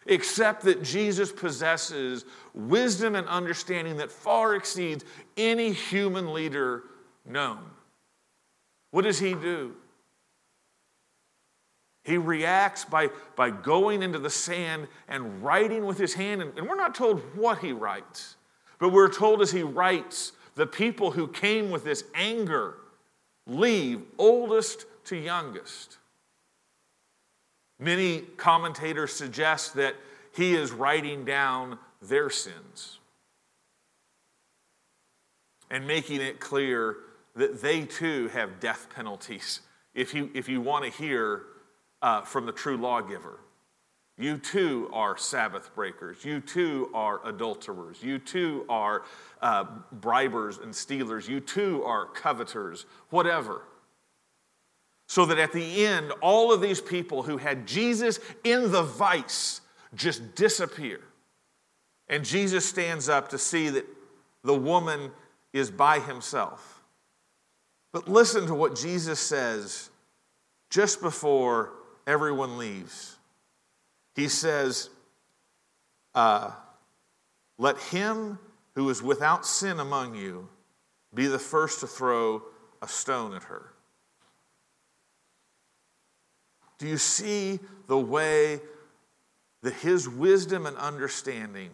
[0.06, 5.04] except that Jesus possesses wisdom and understanding that far exceeds
[5.36, 6.84] any human leader
[7.26, 7.60] known.
[8.90, 9.74] What does he do?
[12.04, 16.42] He reacts by, by going into the sand and writing with his hand.
[16.42, 18.36] And, and we're not told what he writes,
[18.78, 22.74] but we're told as he writes, the people who came with this anger
[23.46, 25.98] leave, oldest to youngest.
[27.84, 29.94] Many commentators suggest that
[30.34, 32.98] he is writing down their sins
[35.70, 36.96] and making it clear
[37.36, 39.60] that they too have death penalties.
[39.94, 41.42] If you, if you want to hear
[42.00, 43.38] uh, from the true lawgiver,
[44.16, 46.24] you too are Sabbath breakers.
[46.24, 48.02] You too are adulterers.
[48.02, 49.02] You too are
[49.42, 49.66] uh,
[50.00, 51.28] bribers and stealers.
[51.28, 53.60] You too are coveters, whatever
[55.14, 59.60] so that at the end, all of these people who had Jesus in the vice
[59.94, 60.98] just disappear.
[62.08, 63.86] And Jesus stands up to see that
[64.42, 65.12] the woman
[65.52, 66.82] is by himself.
[67.92, 69.88] But listen to what Jesus says
[70.68, 71.74] just before
[72.08, 73.14] everyone leaves.
[74.16, 74.90] He says,
[76.16, 76.50] uh,
[77.56, 78.40] Let him
[78.74, 80.48] who is without sin among you
[81.14, 82.42] be the first to throw
[82.82, 83.73] a stone at her.
[86.78, 88.60] Do you see the way
[89.62, 91.70] that his wisdom and understanding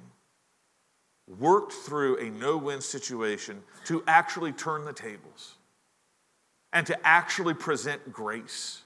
[1.38, 5.56] worked through a no win situation to actually turn the tables
[6.72, 8.82] and to actually present grace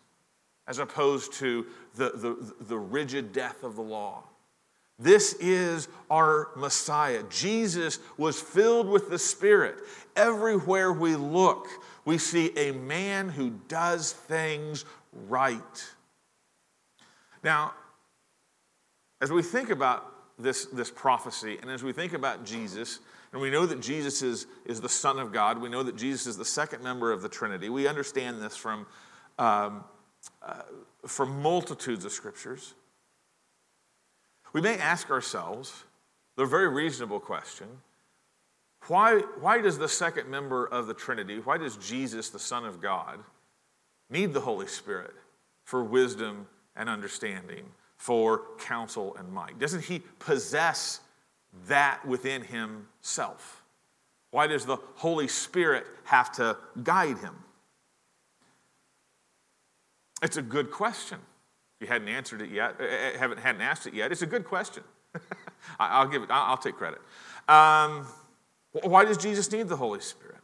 [0.66, 4.24] as opposed to the, the, the rigid death of the law?
[4.98, 7.24] This is our Messiah.
[7.28, 9.76] Jesus was filled with the Spirit.
[10.14, 11.66] Everywhere we look,
[12.04, 14.84] we see a man who does things
[15.28, 15.84] right.
[17.44, 17.74] Now,
[19.20, 22.98] as we think about this, this prophecy and as we think about Jesus,
[23.32, 26.26] and we know that Jesus is, is the Son of God, we know that Jesus
[26.26, 27.68] is the second member of the Trinity.
[27.68, 28.86] We understand this from,
[29.38, 29.84] um,
[30.42, 30.62] uh,
[31.06, 32.74] from multitudes of scriptures.
[34.52, 35.84] We may ask ourselves
[36.36, 37.68] the very reasonable question
[38.86, 42.82] why, why does the second member of the Trinity, why does Jesus, the Son of
[42.82, 43.18] God,
[44.10, 45.14] need the Holy Spirit
[45.64, 47.64] for wisdom and understanding,
[47.96, 49.58] for counsel and might?
[49.58, 51.00] Doesn't he possess
[51.68, 53.62] that within himself?
[54.30, 57.36] Why does the Holy Spirit have to guide him?
[60.22, 61.18] It's a good question.
[61.78, 64.26] If you hadn't answered it yet, eh, eh, haven't hadn't asked it yet, it's a
[64.26, 64.82] good question.
[65.78, 66.30] I'll give it.
[66.32, 67.00] I'll take credit.
[67.48, 68.06] Um,
[68.72, 70.38] why does Jesus need the Holy Spirit?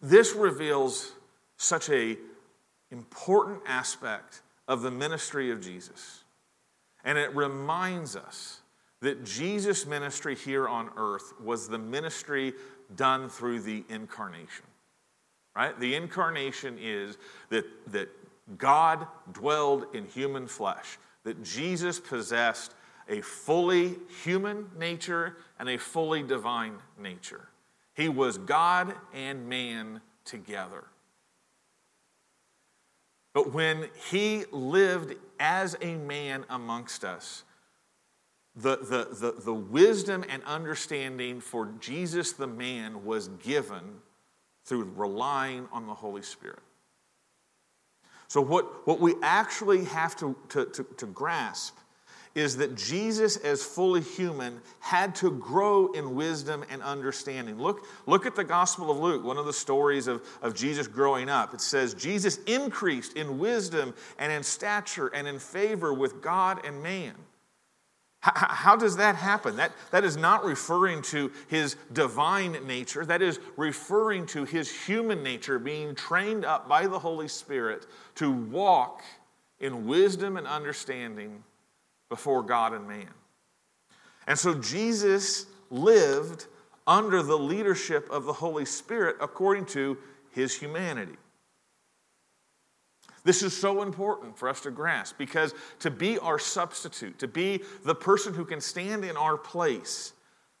[0.00, 1.12] This reveals
[1.56, 2.16] such a
[2.90, 6.24] important aspect of the ministry of Jesus.
[7.04, 8.60] And it reminds us
[9.00, 12.52] that Jesus' ministry here on earth was the ministry
[12.96, 14.64] done through the incarnation.
[15.54, 15.78] Right?
[15.78, 17.18] The incarnation is
[17.50, 18.08] that, that
[18.58, 22.74] God dwelled in human flesh, that Jesus possessed
[23.08, 27.48] a fully human nature and a fully divine nature.
[27.94, 30.84] He was God and man together.
[33.38, 37.44] But when he lived as a man amongst us,
[38.56, 44.00] the, the, the, the wisdom and understanding for Jesus the man was given
[44.64, 46.58] through relying on the Holy Spirit.
[48.26, 51.76] So, what, what we actually have to, to, to, to grasp
[52.34, 57.58] is that Jesus, as fully human, had to grow in wisdom and understanding.
[57.58, 61.28] Look, look at the Gospel of Luke, one of the stories of, of Jesus growing
[61.28, 61.54] up.
[61.54, 66.82] It says, Jesus increased in wisdom and in stature and in favor with God and
[66.82, 67.14] man.
[68.20, 69.56] How, how does that happen?
[69.56, 73.04] That, that is not referring to his divine nature.
[73.04, 77.86] That is referring to his human nature being trained up by the Holy Spirit
[78.16, 79.02] to walk
[79.60, 81.44] in wisdom and understanding
[82.08, 83.08] before God and man.
[84.26, 86.46] And so Jesus lived
[86.86, 89.98] under the leadership of the Holy Spirit according to
[90.30, 91.16] his humanity.
[93.24, 97.62] This is so important for us to grasp because to be our substitute, to be
[97.84, 100.12] the person who can stand in our place,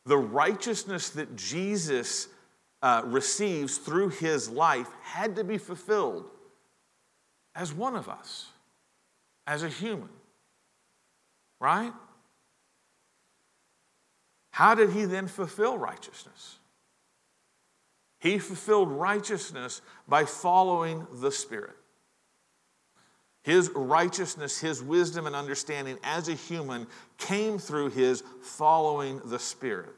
[0.04, 2.28] the righteousness that Jesus
[2.82, 6.26] uh, receives through his life had to be fulfilled
[7.54, 8.48] as one of us,
[9.46, 10.10] as a human.
[11.60, 11.92] Right?
[14.50, 16.58] How did he then fulfill righteousness?
[18.20, 21.76] He fulfilled righteousness by following the Spirit.
[23.42, 29.94] His righteousness, his wisdom, and understanding as a human came through his following the Spirit.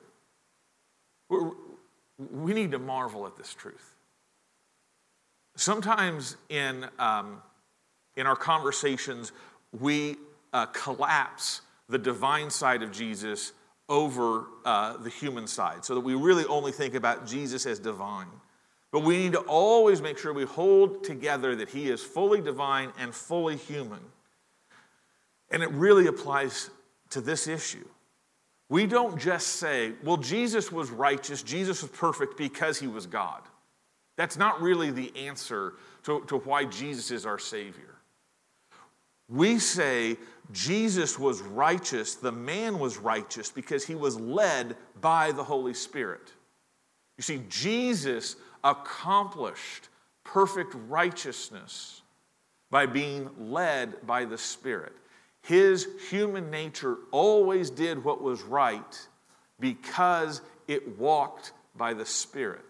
[1.29, 3.95] We need to marvel at this truth.
[5.57, 7.43] Sometimes in, um,
[8.17, 9.33] in our conversations,
[9.73, 10.17] we
[10.53, 13.53] uh, collapse the divine side of Jesus
[13.89, 18.29] over uh, the human side so that we really only think about Jesus as divine.
[18.93, 22.93] But we need to always make sure we hold together that he is fully divine
[22.99, 24.01] and fully human.
[25.51, 26.71] And it really applies
[27.11, 27.87] to this issue.
[28.69, 33.43] We don't just say, well, Jesus was righteous, Jesus was perfect because he was God.
[34.17, 37.97] That's not really the answer to, to why Jesus is our Savior.
[39.31, 40.17] We say
[40.53, 46.33] Jesus was righteous, the man was righteous because he was led by the Holy Spirit.
[47.17, 49.89] You see, Jesus accomplished
[50.25, 52.03] perfect righteousness
[52.71, 54.93] by being led by the Spirit.
[55.43, 59.09] His human nature always did what was right
[59.61, 62.65] because it walked by the Spirit.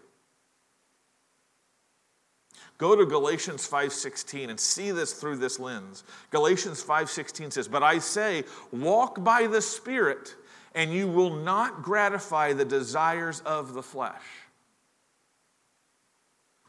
[2.81, 6.03] Go to Galatians 5:16 and see this through this lens.
[6.31, 10.35] Galatians 5:16 says, "But I say, walk by the Spirit,
[10.73, 14.23] and you will not gratify the desires of the flesh."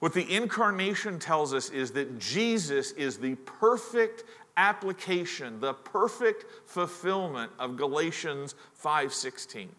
[0.01, 4.25] What the incarnation tells us is that Jesus is the perfect
[4.59, 9.75] application, the perfect fulfillment of Galatians 5:16.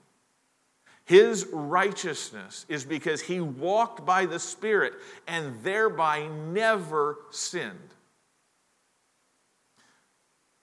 [1.06, 4.94] His righteousness is because he walked by the Spirit
[5.28, 7.94] and thereby never sinned.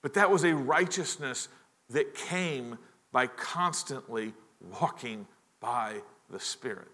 [0.03, 1.48] But that was a righteousness
[1.90, 2.79] that came
[3.12, 4.33] by constantly
[4.81, 5.26] walking
[5.61, 5.96] by
[6.31, 6.88] the Spirit.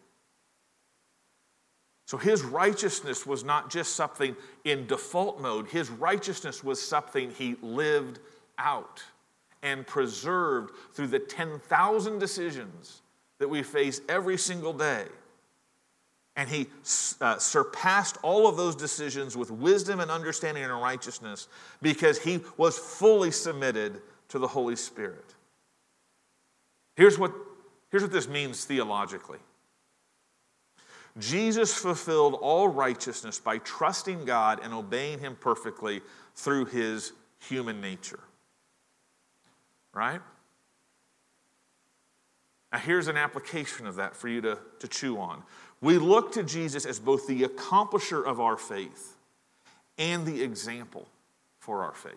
[2.07, 7.57] So his righteousness was not just something in default mode, his righteousness was something he
[7.63, 8.19] lived
[8.59, 9.03] out
[9.63, 13.03] and preserved through the 10,000 decisions
[13.39, 15.05] that we face every single day.
[16.37, 16.67] And he
[17.21, 21.49] uh, surpassed all of those decisions with wisdom and understanding and righteousness
[21.81, 25.35] because he was fully submitted to the Holy Spirit.
[26.95, 27.33] Here's what,
[27.91, 29.39] here's what this means theologically
[31.19, 36.03] Jesus fulfilled all righteousness by trusting God and obeying Him perfectly
[36.35, 38.21] through His human nature.
[39.95, 40.21] Right?
[42.77, 45.43] Now, here's an application of that for you to, to chew on.
[45.81, 49.17] We look to Jesus as both the accomplisher of our faith
[49.97, 51.09] and the example
[51.59, 52.13] for our faith.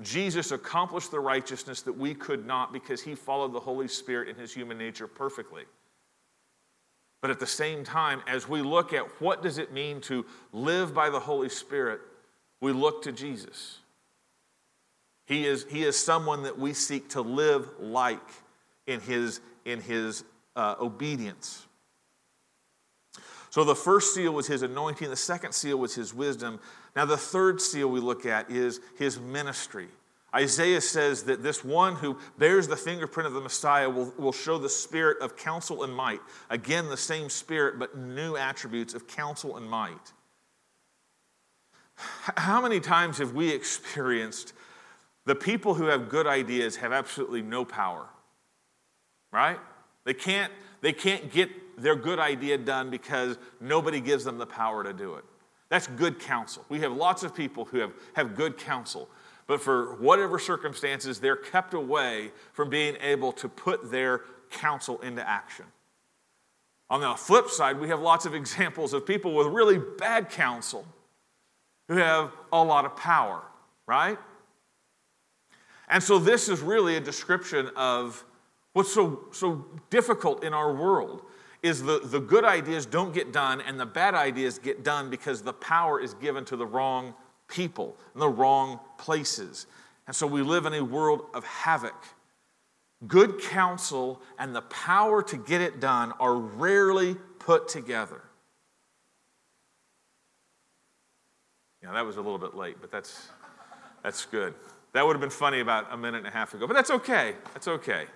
[0.00, 4.36] Jesus accomplished the righteousness that we could not because he followed the Holy Spirit in
[4.36, 5.64] his human nature perfectly.
[7.20, 10.94] But at the same time, as we look at what does it mean to live
[10.94, 12.00] by the Holy Spirit,
[12.62, 13.80] we look to Jesus.
[15.26, 18.18] He is, he is someone that we seek to live like
[18.86, 20.24] in his, in his
[20.56, 21.66] uh, obedience.
[23.50, 26.58] So the first seal was his anointing, the second seal was his wisdom.
[26.96, 29.88] Now, the third seal we look at is his ministry.
[30.34, 34.56] Isaiah says that this one who bears the fingerprint of the Messiah will, will show
[34.56, 36.20] the spirit of counsel and might.
[36.48, 40.12] Again, the same spirit, but new attributes of counsel and might.
[41.94, 44.54] How many times have we experienced
[45.26, 48.08] the people who have good ideas have absolutely no power?
[49.32, 49.58] Right?
[50.04, 54.84] They can't, they can't get their good idea done because nobody gives them the power
[54.84, 55.24] to do it.
[55.68, 56.64] That's good counsel.
[56.68, 59.08] We have lots of people who have, have good counsel,
[59.46, 64.20] but for whatever circumstances, they're kept away from being able to put their
[64.50, 65.64] counsel into action.
[66.90, 70.84] On the flip side, we have lots of examples of people with really bad counsel
[71.88, 73.42] who have a lot of power,
[73.86, 74.18] right?
[75.88, 78.24] And so, this is really a description of
[78.72, 81.22] what's so, so difficult in our world
[81.62, 85.42] is the, the good ideas don't get done and the bad ideas get done because
[85.42, 87.14] the power is given to the wrong
[87.48, 89.66] people in the wrong places.
[90.06, 91.94] And so we live in a world of havoc.
[93.06, 98.22] Good counsel and the power to get it done are rarely put together.
[101.82, 103.28] Yeah, that was a little bit late, but that's,
[104.02, 104.54] that's good.
[104.92, 107.34] That would have been funny about a minute and a half ago, but that's okay.
[107.54, 108.06] That's okay.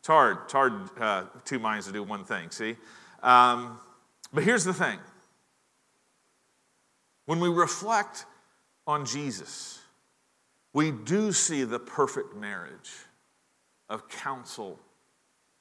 [0.00, 0.38] It's hard.
[0.44, 2.76] It's hard, uh, two minds to do one thing, see?
[3.22, 3.78] Um,
[4.32, 4.98] but here's the thing
[7.26, 8.24] when we reflect
[8.86, 9.78] on Jesus,
[10.72, 12.90] we do see the perfect marriage
[13.88, 14.78] of counsel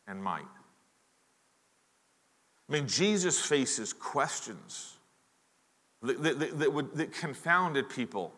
[0.07, 0.47] and might.
[2.69, 4.97] I mean, Jesus faces questions
[6.01, 8.33] that, that, that, would, that confounded people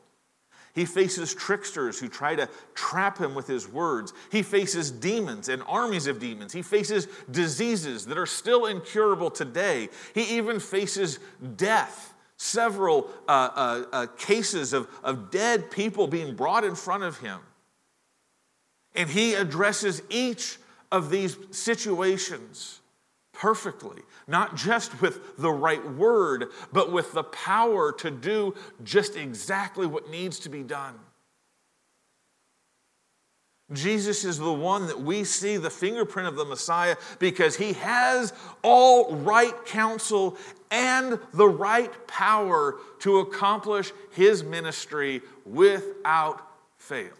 [0.74, 4.13] he faces tricksters who try to trap him with his words.
[4.32, 6.53] He faces demons and armies of demons.
[6.53, 9.89] He faces diseases that are still incurable today.
[10.13, 11.19] He even faces
[11.55, 17.17] death, several uh, uh, uh, cases of, of dead people being brought in front of
[17.19, 17.39] him.
[18.95, 20.57] And he addresses each
[20.91, 22.80] of these situations
[23.41, 29.87] perfectly, not just with the right word, but with the power to do just exactly
[29.87, 30.93] what needs to be done.
[33.73, 38.31] Jesus is the one that we see the fingerprint of the Messiah because he has
[38.61, 40.37] all right counsel
[40.69, 47.13] and the right power to accomplish his ministry without fail.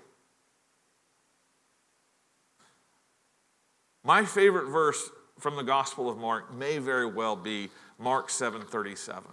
[4.04, 5.10] My favorite verse
[5.42, 9.24] from the Gospel of Mark may very well be Mark 7:37.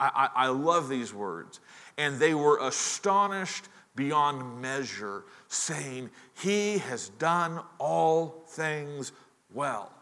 [0.00, 1.60] I, I, I love these words.
[1.96, 9.12] And they were astonished beyond measure, saying, He has done all things
[9.52, 9.92] well.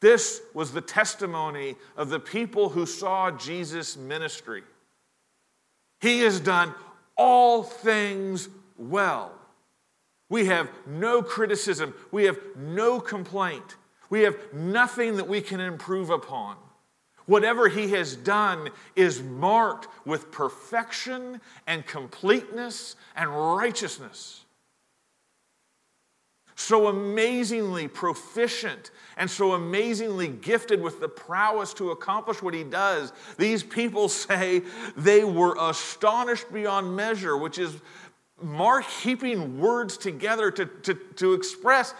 [0.00, 4.62] This was the testimony of the people who saw Jesus' ministry.
[6.00, 6.74] He has done
[7.16, 8.48] all things
[8.78, 9.32] well.
[10.30, 11.92] We have no criticism.
[12.10, 13.76] We have no complaint.
[14.08, 16.56] We have nothing that we can improve upon.
[17.26, 24.44] Whatever he has done is marked with perfection and completeness and righteousness.
[26.56, 33.12] So amazingly proficient and so amazingly gifted with the prowess to accomplish what he does.
[33.38, 34.62] These people say
[34.96, 37.80] they were astonished beyond measure, which is
[38.42, 41.94] Mark heaping words together to, to, to express,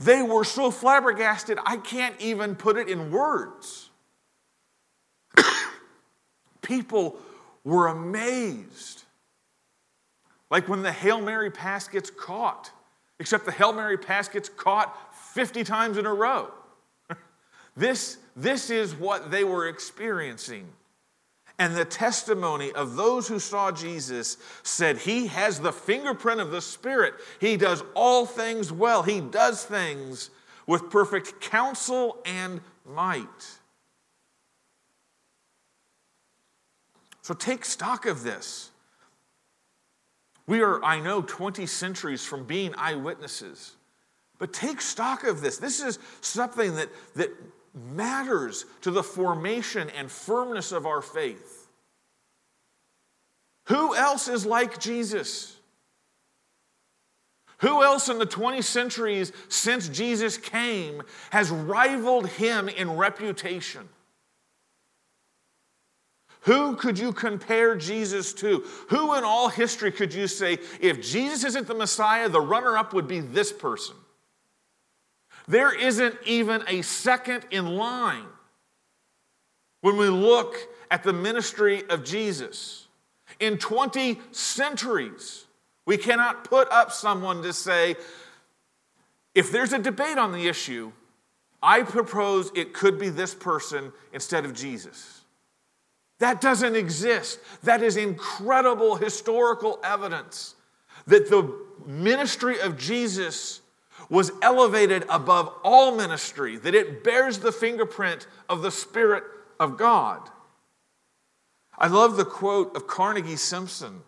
[0.00, 3.90] they were so flabbergasted, I can't even put it in words.
[6.62, 7.18] People
[7.64, 9.04] were amazed.
[10.50, 12.70] Like when the Hail Mary pass gets caught,
[13.18, 14.96] except the Hail Mary pass gets caught
[15.34, 16.50] 50 times in a row.
[17.76, 20.68] this, this is what they were experiencing.
[21.58, 26.60] And the testimony of those who saw Jesus said, He has the fingerprint of the
[26.60, 27.14] Spirit.
[27.40, 29.02] He does all things well.
[29.02, 30.30] He does things
[30.66, 33.58] with perfect counsel and might.
[37.22, 38.70] So take stock of this.
[40.46, 43.76] We are, I know, 20 centuries from being eyewitnesses.
[44.38, 45.58] But take stock of this.
[45.58, 47.30] This is something that, that
[47.74, 51.68] matters to the formation and firmness of our faith.
[53.66, 55.56] Who else is like Jesus?
[57.58, 63.88] Who else in the 20 centuries since Jesus came has rivaled him in reputation?
[66.42, 68.64] Who could you compare Jesus to?
[68.88, 72.94] Who in all history could you say, if Jesus isn't the Messiah, the runner up
[72.94, 73.96] would be this person?
[75.48, 78.26] There isn't even a second in line
[79.80, 80.56] when we look
[80.90, 82.86] at the ministry of Jesus.
[83.40, 85.46] In 20 centuries,
[85.86, 87.96] we cannot put up someone to say,
[89.34, 90.92] if there's a debate on the issue,
[91.62, 95.22] I propose it could be this person instead of Jesus.
[96.18, 97.40] That doesn't exist.
[97.62, 100.56] That is incredible historical evidence
[101.06, 101.54] that the
[101.86, 103.60] ministry of Jesus
[104.10, 109.24] was elevated above all ministry, that it bears the fingerprint of the Spirit
[109.60, 110.28] of God.
[111.76, 114.00] I love the quote of Carnegie Simpson,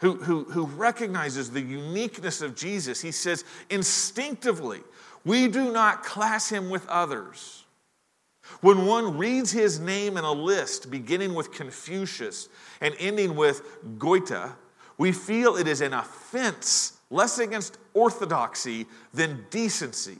[0.00, 3.00] who, who, who recognizes the uniqueness of Jesus.
[3.00, 4.80] He says, instinctively,
[5.24, 7.64] we do not class him with others.
[8.60, 12.48] When one reads his name in a list beginning with Confucius
[12.80, 13.62] and ending with
[13.98, 14.52] Goethe,
[14.98, 20.18] we feel it is an offense less against orthodoxy than decency.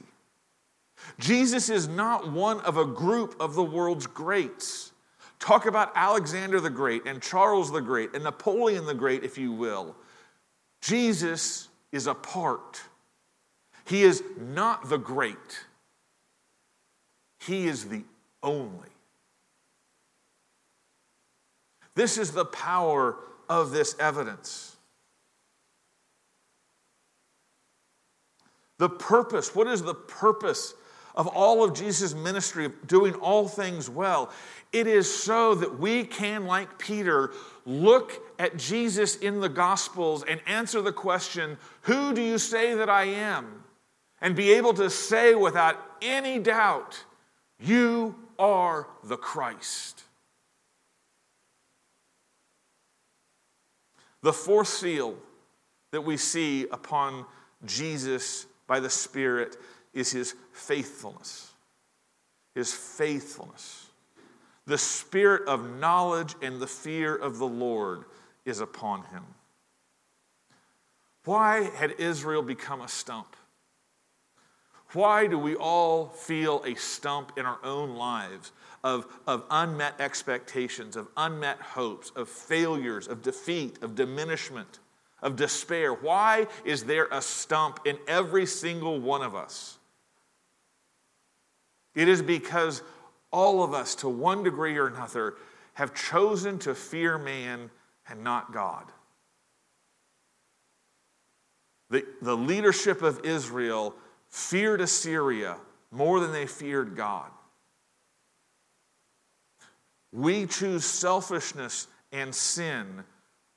[1.19, 4.93] Jesus is not one of a group of the world's greats.
[5.37, 9.51] Talk about Alexander the Great and Charles the Great and Napoleon the Great, if you
[9.51, 9.95] will.
[10.81, 12.81] Jesus is a part.
[13.85, 15.65] He is not the great,
[17.39, 18.03] He is the
[18.41, 18.89] only.
[21.93, 23.15] This is the power
[23.47, 24.74] of this evidence.
[28.77, 30.73] The purpose, what is the purpose
[31.15, 34.31] of all of Jesus' ministry of doing all things well?
[34.73, 37.31] It is so that we can, like Peter,
[37.65, 42.89] look at Jesus in the Gospels and answer the question, Who do you say that
[42.89, 43.63] I am?
[44.21, 47.05] And be able to say without any doubt,
[47.59, 50.03] You are the Christ.
[54.21, 55.15] The fourth seal
[55.91, 57.25] that we see upon
[57.63, 59.57] Jesus by the Spirit
[59.93, 61.51] is his faithfulness.
[62.53, 63.87] His faithfulness.
[64.65, 68.05] The spirit of knowledge and the fear of the Lord
[68.45, 69.23] is upon him.
[71.25, 73.35] Why had Israel become a stump?
[74.93, 78.51] Why do we all feel a stump in our own lives
[78.83, 84.79] of, of unmet expectations, of unmet hopes, of failures, of defeat, of diminishment?
[85.21, 85.93] Of despair.
[85.93, 89.77] Why is there a stump in every single one of us?
[91.95, 92.81] It is because
[93.31, 95.35] all of us, to one degree or another,
[95.73, 97.69] have chosen to fear man
[98.07, 98.85] and not God.
[101.89, 103.95] The, the leadership of Israel
[104.29, 105.57] feared Assyria
[105.91, 107.29] more than they feared God.
[110.11, 113.03] We choose selfishness and sin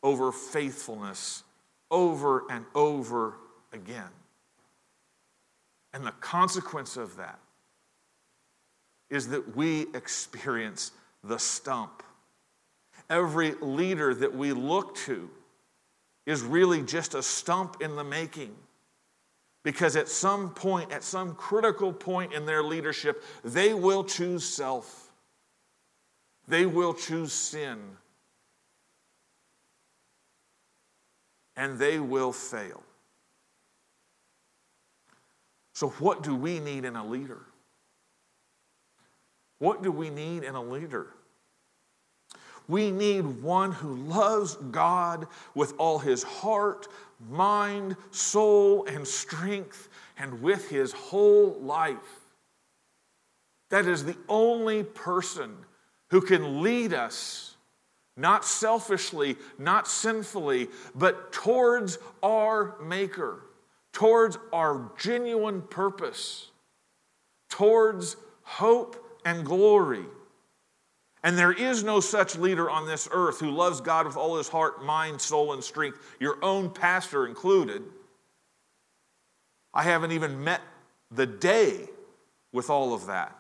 [0.03, 1.45] over faithfulness
[1.91, 3.35] over and over
[3.73, 4.11] again.
[5.93, 7.39] And the consequence of that
[9.11, 10.93] is that we experience
[11.25, 12.03] the stump.
[13.09, 15.31] Every leader that we look to
[16.27, 18.55] is really just a stump in the making.
[19.65, 25.11] Because at some point, at some critical point in their leadership, they will choose self.
[26.47, 27.79] They will choose sin.
[31.59, 32.83] And they will fail.
[35.75, 37.43] So, what do we need in a leader?
[39.59, 41.09] What do we need in a leader?
[42.69, 46.87] We need one who loves God with all his heart,
[47.29, 51.97] mind, soul, and strength, and with his whole life.
[53.71, 55.57] That is the only person
[56.11, 57.57] who can lead us
[58.19, 63.45] not selfishly, not sinfully, but towards our Maker,
[63.93, 66.51] towards our genuine purpose,
[67.49, 70.05] towards hope and glory.
[71.23, 74.49] And there is no such leader on this earth who loves God with all his
[74.49, 77.83] heart, mind, soul, and strength, your own pastor included.
[79.73, 80.61] I haven't even met
[81.11, 81.89] the day
[82.53, 83.38] with all of that.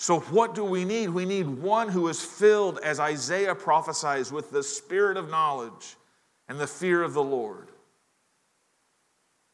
[0.00, 1.10] So, what do we need?
[1.10, 5.96] We need one who is filled, as Isaiah prophesies, with the spirit of knowledge
[6.48, 7.68] and the fear of the Lord.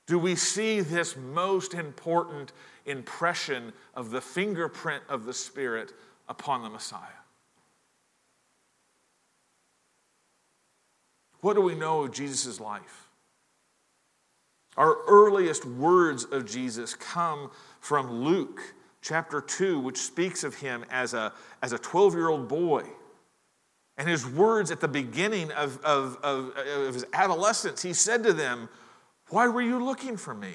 [0.06, 2.52] Do we see this most important
[2.84, 5.92] impression of the fingerprint of the Spirit
[6.28, 7.00] upon the Messiah?
[11.40, 13.08] What do we know of Jesus' life?
[14.76, 18.75] Our earliest words of Jesus come from Luke
[19.06, 21.32] chapter 2, which speaks of him as a,
[21.62, 22.82] as a 12 year old boy.
[23.96, 28.32] And his words at the beginning of, of, of, of his adolescence, he said to
[28.32, 28.68] them,
[29.28, 30.54] Why were you looking for me?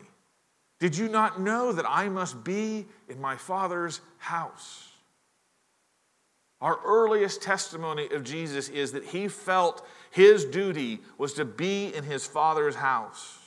[0.80, 4.90] Did you not know that I must be in my Father's house?
[6.60, 12.04] Our earliest testimony of Jesus is that he felt his duty was to be in
[12.04, 13.40] his Father's house.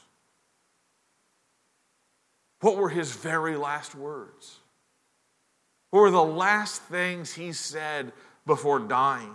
[2.61, 4.59] What were his very last words?
[5.95, 8.12] What were the last things he said
[8.47, 9.32] before dying?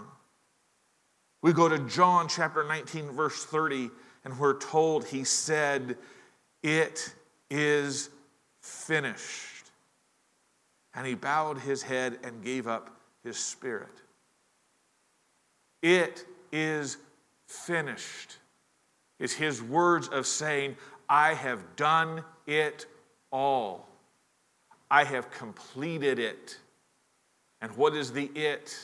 [1.41, 3.89] We go to John chapter 19, verse 30,
[4.25, 5.95] and we're told he said,
[6.61, 7.15] It
[7.49, 8.09] is
[8.59, 9.71] finished.
[10.93, 12.93] And he bowed his head and gave up
[13.23, 13.95] his spirit.
[15.81, 16.97] It is
[17.47, 18.35] finished.
[19.17, 20.75] It's his words of saying,
[21.07, 22.85] I have done it
[23.31, 23.88] all.
[24.91, 26.57] I have completed it.
[27.61, 28.77] And what is the it?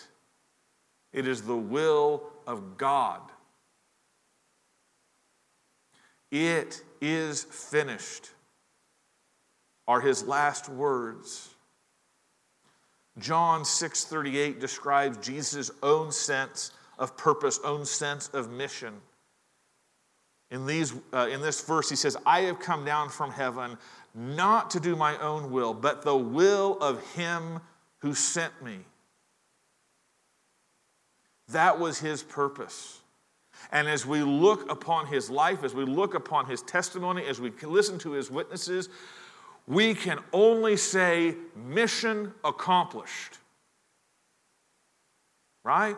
[1.14, 3.22] It is the will of God.
[6.32, 8.32] It is finished
[9.88, 11.50] are his last words.
[13.18, 19.02] John 6:38 describes Jesus' own sense of purpose, own sense of mission.
[20.52, 23.78] In, these, uh, in this verse, he says, I have come down from heaven
[24.16, 27.60] not to do my own will, but the will of him
[28.00, 28.80] who sent me.
[31.50, 33.02] That was his purpose.
[33.72, 37.52] And as we look upon his life, as we look upon his testimony, as we
[37.62, 38.90] listen to his witnesses,
[39.68, 43.40] we can only say mission accomplished.
[45.64, 45.98] Right?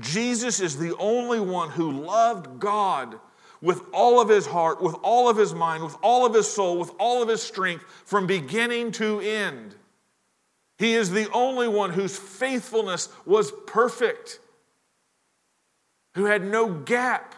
[0.00, 3.18] Jesus is the only one who loved God
[3.62, 6.76] with all of his heart, with all of his mind, with all of his soul,
[6.76, 9.76] with all of his strength from beginning to end.
[10.78, 14.40] He is the only one whose faithfulness was perfect,
[16.16, 17.36] who had no gap,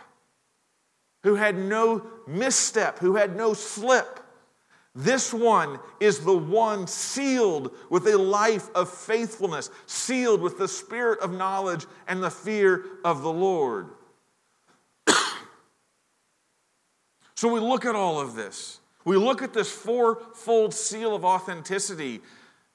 [1.25, 4.21] who had no misstep, who had no slip.
[4.95, 11.19] This one is the one sealed with a life of faithfulness, sealed with the spirit
[11.21, 13.89] of knowledge and the fear of the Lord.
[17.35, 18.81] So we look at all of this.
[19.05, 22.21] We look at this fourfold seal of authenticity.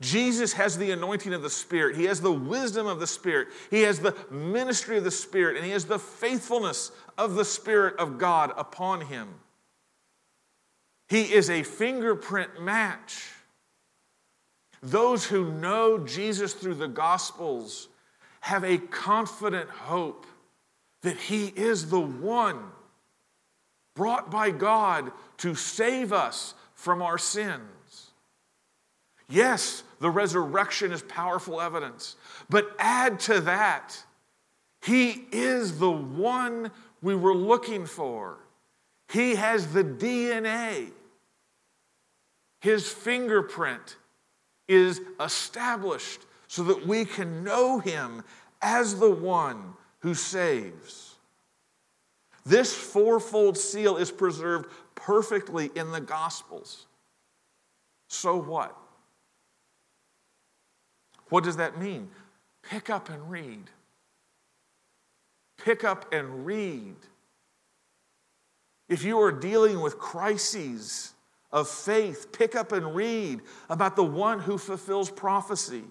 [0.02, 1.96] Jesus has the anointing of the Spirit.
[1.96, 3.48] He has the wisdom of the Spirit.
[3.70, 5.58] He has the ministry of the Spirit.
[5.58, 9.28] And he has the faithfulness of the Spirit of God upon him.
[11.10, 13.32] He is a fingerprint match.
[14.82, 17.90] Those who know Jesus through the Gospels
[18.42, 20.26] have a confident hope
[21.02, 22.60] that He is the one
[24.00, 28.12] brought by God to save us from our sins.
[29.30, 32.16] Yes, the resurrection is powerful evidence,
[32.50, 34.04] but add to that,
[34.82, 36.72] He is the one
[37.02, 38.38] we were looking for.
[39.12, 40.94] He has the DNA
[42.60, 43.98] his fingerprint
[44.68, 48.24] is established so that we can know him
[48.62, 51.09] as the one who saves.
[52.50, 56.88] This fourfold seal is preserved perfectly in the Gospels.
[58.08, 58.76] So what?
[61.30, 62.10] What does that mean?
[62.64, 63.70] Pick up and read.
[65.64, 66.96] Pick up and read.
[68.88, 71.14] If you are dealing with crises,
[71.52, 75.84] of faith, pick up and read about the one who fulfills prophecy.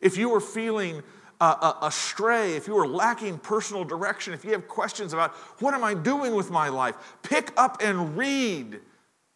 [0.00, 1.02] If you are feeling
[1.40, 5.84] uh, astray, if you are lacking personal direction, if you have questions about what am
[5.84, 8.80] I doing with my life, pick up and read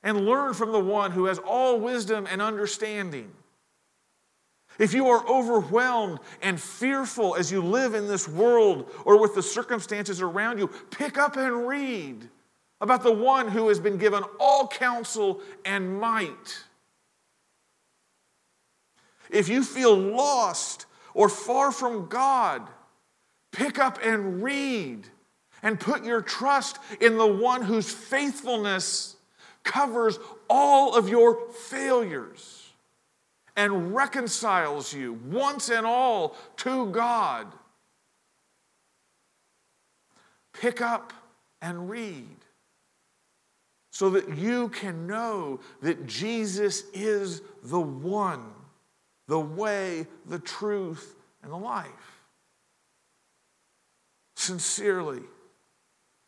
[0.02, 3.30] and learn from the one who has all wisdom and understanding.
[4.78, 9.42] If you are overwhelmed and fearful as you live in this world or with the
[9.42, 12.28] circumstances around you, pick up and read
[12.80, 16.64] about the one who has been given all counsel and might.
[19.30, 20.81] If you feel lost
[21.14, 22.62] or far from God,
[23.52, 25.06] pick up and read
[25.62, 29.16] and put your trust in the one whose faithfulness
[29.62, 30.18] covers
[30.50, 32.70] all of your failures
[33.56, 37.46] and reconciles you once and all to God.
[40.52, 41.12] Pick up
[41.60, 42.36] and read
[43.90, 48.50] so that you can know that Jesus is the one,
[49.32, 52.20] the way, the truth, and the life.
[54.36, 55.22] Sincerely,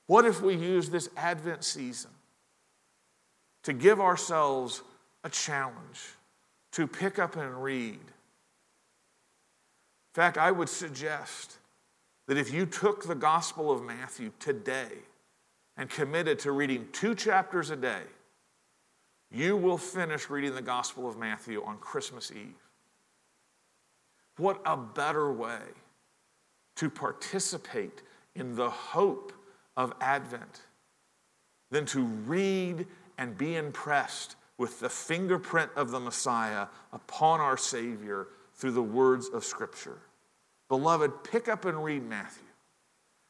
[0.07, 2.13] what if we use this Advent season
[3.65, 4.81] to give ourselves
[5.23, 6.01] a challenge,
[6.73, 7.93] to pick up and read.
[7.93, 8.01] In
[10.15, 11.59] fact, I would suggest
[12.27, 14.93] that if you took the Gospel of Matthew today
[15.77, 18.03] and committed to reading two chapters a day,
[19.31, 22.64] you will finish reading the Gospel of Matthew on Christmas Eve.
[24.37, 25.61] What a better way
[26.76, 28.03] to participate
[28.35, 29.32] in the hope
[29.76, 30.62] of Advent
[31.70, 32.87] than to read
[33.18, 39.28] and be impressed with the fingerprint of the Messiah upon our Savior through the words
[39.28, 39.99] of Scripture.
[40.68, 42.43] Beloved, pick up and read Matthew.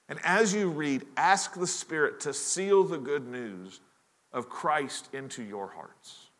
[0.08, 3.80] And as you read, ask the Spirit to seal the good news
[4.32, 6.30] of Christ into your hearts.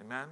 [0.00, 0.26] Amen.